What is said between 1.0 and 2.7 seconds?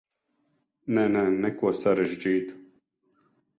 nē, neko sarežģītu.